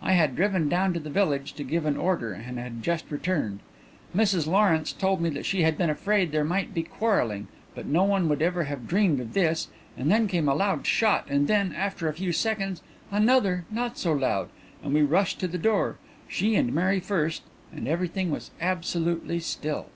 I 0.00 0.14
had 0.14 0.34
driven 0.34 0.70
down 0.70 0.94
to 0.94 1.00
the 1.00 1.10
village, 1.10 1.52
to 1.52 1.62
give 1.62 1.84
an 1.84 1.98
order, 1.98 2.32
and 2.32 2.58
had 2.58 2.82
just 2.82 3.10
returned. 3.10 3.58
Mrs 4.16 4.46
Lawrence 4.46 4.90
told 4.90 5.20
me 5.20 5.28
that 5.28 5.44
she 5.44 5.64
had 5.64 5.76
been 5.76 5.90
afraid 5.90 6.32
there 6.32 6.44
might 6.46 6.72
be 6.72 6.82
quarrelling, 6.82 7.46
but 7.74 7.84
no 7.84 8.02
one 8.02 8.26
would 8.30 8.40
ever 8.40 8.64
have 8.64 8.88
dreamed 8.88 9.20
of 9.20 9.34
this, 9.34 9.68
and 9.94 10.10
then 10.10 10.28
came 10.28 10.48
a 10.48 10.54
loud 10.54 10.86
shot 10.86 11.26
and 11.28 11.46
then, 11.46 11.74
after 11.74 12.08
a 12.08 12.14
few 12.14 12.32
seconds, 12.32 12.80
another 13.10 13.66
not 13.70 13.98
so 13.98 14.14
loud, 14.14 14.48
and 14.82 14.94
we 14.94 15.02
rushed 15.02 15.40
to 15.40 15.46
the 15.46 15.58
door 15.58 15.98
she 16.26 16.54
and 16.56 16.72
Mary 16.72 16.98
first 16.98 17.42
and 17.70 17.86
everything 17.86 18.30
was 18.30 18.52
absolutely 18.62 19.38
still." 19.40 19.88